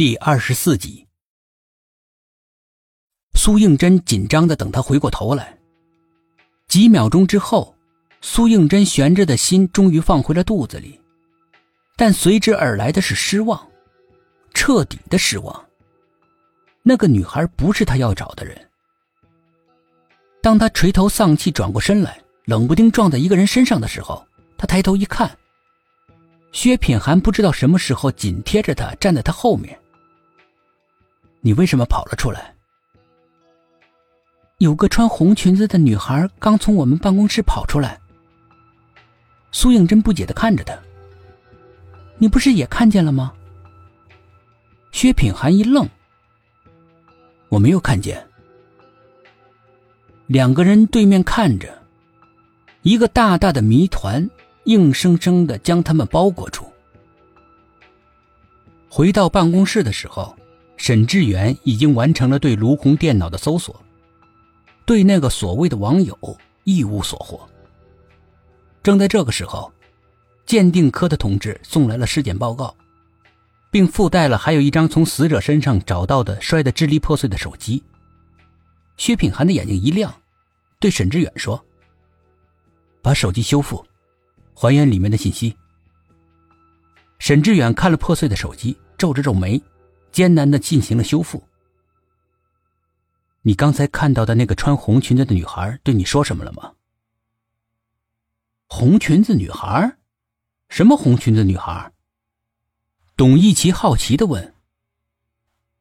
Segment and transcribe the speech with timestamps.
[0.00, 1.06] 第二十四集，
[3.34, 5.58] 苏应真紧张的等他回过头来。
[6.68, 7.76] 几秒钟之后，
[8.22, 10.98] 苏应真悬着的心终于放回了肚子里，
[11.98, 13.68] 但随之而来的是失望，
[14.54, 15.68] 彻底的失望。
[16.82, 18.58] 那个女孩不是他要找的人。
[20.40, 24.26] 当他垂头丧气转过身来，冷不丁撞在一个人身上的时候，
[24.56, 25.30] 他抬头一看，
[26.52, 29.78] 薛品涵不知道什么时候紧贴着他，站在他后面。
[31.42, 32.54] 你为什么跑了出来？
[34.58, 37.98] 有个穿红裙子的女孩刚从我们办公室跑出来。
[39.52, 40.78] 苏应真不解的看着他。
[42.18, 43.32] 你不是也看见了吗？
[44.92, 45.88] 薛品涵一愣。
[47.48, 48.22] 我没有看见。
[50.26, 51.82] 两个人对面看着，
[52.82, 54.28] 一个大大的谜团
[54.64, 56.70] 硬生生的将他们包裹住。
[58.90, 60.36] 回到办公室的时候。
[60.90, 63.80] 沈志远已经完成了对卢红电脑的搜索，
[64.84, 66.18] 对那个所谓的网友
[66.64, 67.48] 一无所获。
[68.82, 69.72] 正在这个时候，
[70.44, 72.74] 鉴定科的同志送来了尸检报告，
[73.70, 77.80] 并附带了还有一张从死者身上找到的摔得支离破碎的手机。
[78.96, 80.12] 薛品涵的眼睛一亮，
[80.80, 81.64] 对沈志远说
[83.00, 83.86] ：“把手机修复，
[84.54, 85.56] 还原里面的信息。”
[87.20, 89.62] 沈志远看了破碎的手机，皱着皱眉。
[90.10, 91.42] 艰难的进行了修复。
[93.42, 96.74] 你刚才看到的那个穿红裙子的女孩对你说什么了吗？
[98.66, 99.96] 红裙子女孩？
[100.68, 101.92] 什么红裙子女孩？
[103.16, 104.54] 董一奇好奇的问。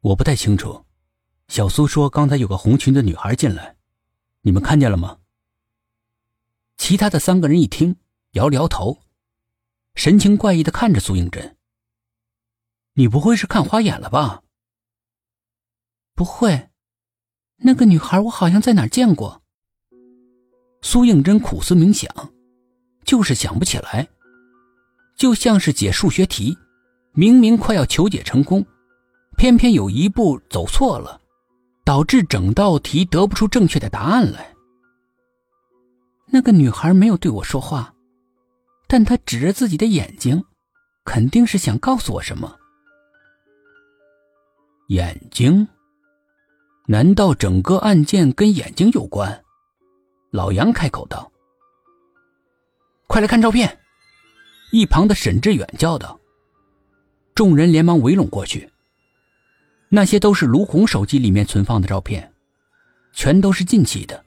[0.00, 0.84] 我不太清楚。
[1.48, 3.76] 小苏说刚才有个红裙子女孩进来，
[4.40, 5.18] 你们看见了吗？
[6.78, 7.96] 其他的三个人一听，
[8.32, 9.02] 摇了摇头，
[9.94, 11.56] 神情怪异的看着苏应真。
[12.94, 14.42] 你不会是看花眼了吧？
[16.14, 16.68] 不会，
[17.58, 19.42] 那个女孩我好像在哪儿见过。
[20.82, 22.10] 苏应真苦思冥想，
[23.04, 24.08] 就是想不起来，
[25.16, 26.58] 就像是解数学题，
[27.12, 28.66] 明明快要求解成功，
[29.38, 31.18] 偏偏有一步走错了，
[31.84, 34.54] 导致整道题得不出正确的答案来。
[36.26, 37.94] 那个女孩没有对我说话，
[38.86, 40.44] 但她指着自己的眼睛，
[41.04, 42.58] 肯定是想告诉我什么。
[44.92, 45.66] 眼睛？
[46.84, 49.42] 难道整个案件跟眼睛有关？
[50.30, 51.32] 老杨开口道
[53.08, 53.78] ：“快来看照片！”
[54.70, 56.20] 一旁的沈志远叫道。
[57.34, 58.70] 众人连忙围拢过去。
[59.88, 62.30] 那些都是卢红手机里面存放的照片，
[63.14, 64.22] 全都是近期的。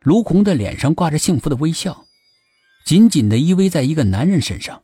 [0.00, 2.06] 卢红的脸上挂着幸福的微笑，
[2.84, 4.82] 紧紧的依偎在一个男人身上。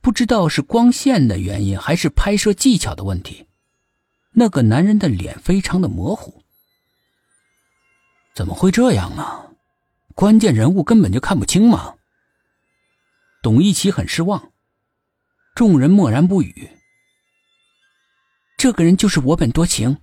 [0.00, 3.44] 不知道是光线的原因，还是拍摄技巧的问题。
[4.38, 6.42] 那个男人的脸非常的模糊，
[8.34, 9.46] 怎么会这样啊？
[10.14, 11.94] 关键人物根本就看不清吗？
[13.42, 14.52] 董一奇很失望，
[15.54, 16.68] 众人默然不语。
[18.58, 19.96] 这个人就是我本多情。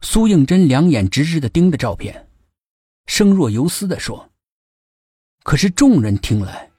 [0.00, 2.30] 苏应真两眼直直的盯着照片，
[3.04, 4.30] 声若游丝的说
[5.44, 6.70] ：“可是众人听来，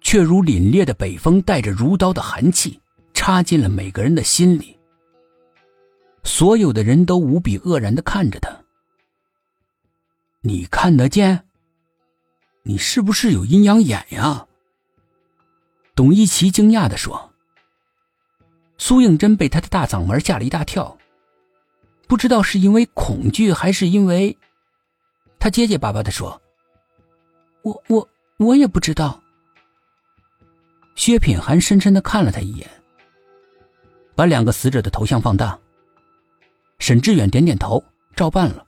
[0.00, 2.80] 却如凛冽的北风，带着如刀的寒气，
[3.12, 4.78] 插进了每个人的心里。”
[6.24, 8.50] 所有的人都无比愕然的看着他。
[10.40, 11.46] 你看得见？
[12.64, 14.46] 你是不是有阴阳眼呀？
[15.94, 17.30] 董一奇惊讶的说。
[18.78, 20.96] 苏应真被他的大嗓门吓了一大跳，
[22.08, 24.36] 不知道是因为恐惧还是因为……
[25.38, 26.40] 他结结巴巴的说
[27.62, 28.08] ：“我我
[28.38, 29.22] 我也不知道。”
[30.96, 32.68] 薛品涵深深的看了他一眼，
[34.14, 35.58] 把两个死者的头像放大。
[36.82, 37.80] 沈志远点点头，
[38.16, 38.66] 照办了。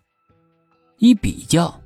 [0.98, 1.82] 一比较，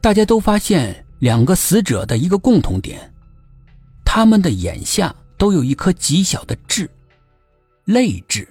[0.00, 3.12] 大家都发现两个死者的一个共同点：
[4.04, 6.88] 他们的眼下都有一颗极小的痣，
[7.84, 8.46] 泪痣。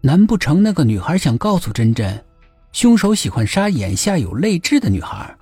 [0.00, 2.24] 难不成那个女孩想告诉珍珍，
[2.72, 5.36] 凶手喜欢杀眼下有泪痣的女孩？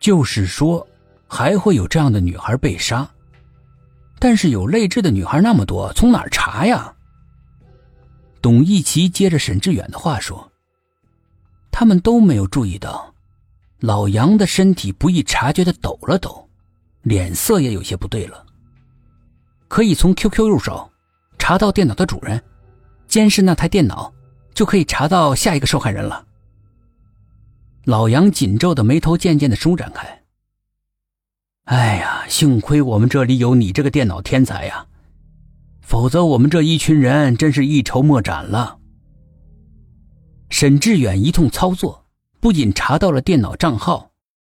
[0.00, 0.84] 就是说，
[1.28, 3.08] 还会有这样的女孩被杀。
[4.18, 6.92] 但是有泪痣的女孩那么多，从哪查呀？
[8.42, 10.50] 董一奇接着沈志远的话说
[11.70, 13.14] ：“他们都没有注意到，
[13.78, 16.48] 老杨的身体不易察觉的抖了抖，
[17.02, 18.44] 脸色也有些不对了。
[19.68, 20.90] 可以从 QQ 入手，
[21.38, 22.42] 查到电脑的主人，
[23.06, 24.12] 监视那台电脑，
[24.52, 26.26] 就可以查到下一个受害人了。”
[27.86, 30.22] 老杨紧皱的眉头渐渐的舒展开。
[31.66, 34.84] 哎呀，幸亏我们这里有你这个电脑天才呀，
[35.82, 38.78] 否则我们这一群人真是一筹莫展了。
[40.48, 42.06] 沈志远一通操作，
[42.40, 44.12] 不仅查到了电脑账号，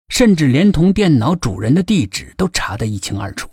[0.10, 3.50] 甚至连同电脑主人的地址都查得一清二楚。